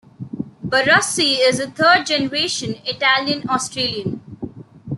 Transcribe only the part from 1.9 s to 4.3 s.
generation Italian Australian.